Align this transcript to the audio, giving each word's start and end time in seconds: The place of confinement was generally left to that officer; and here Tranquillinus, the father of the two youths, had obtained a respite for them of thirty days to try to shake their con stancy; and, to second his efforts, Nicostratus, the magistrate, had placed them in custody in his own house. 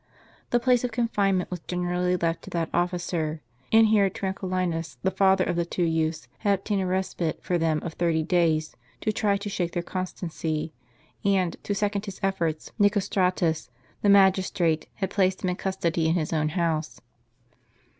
The 0.49 0.59
place 0.59 0.83
of 0.83 0.91
confinement 0.91 1.51
was 1.51 1.59
generally 1.59 2.15
left 2.17 2.41
to 2.41 2.49
that 2.49 2.71
officer; 2.73 3.43
and 3.71 3.85
here 3.85 4.09
Tranquillinus, 4.09 4.97
the 5.03 5.11
father 5.11 5.43
of 5.43 5.55
the 5.55 5.63
two 5.63 5.83
youths, 5.83 6.27
had 6.39 6.55
obtained 6.57 6.81
a 6.81 6.87
respite 6.87 7.43
for 7.43 7.59
them 7.59 7.83
of 7.83 7.93
thirty 7.93 8.23
days 8.23 8.75
to 9.01 9.11
try 9.11 9.37
to 9.37 9.47
shake 9.47 9.73
their 9.73 9.83
con 9.83 10.07
stancy; 10.07 10.71
and, 11.23 11.55
to 11.61 11.75
second 11.75 12.05
his 12.05 12.19
efforts, 12.23 12.71
Nicostratus, 12.79 13.69
the 14.01 14.09
magistrate, 14.09 14.87
had 14.95 15.11
placed 15.11 15.41
them 15.41 15.51
in 15.51 15.55
custody 15.55 16.07
in 16.07 16.15
his 16.15 16.33
own 16.33 16.49
house. 16.49 17.01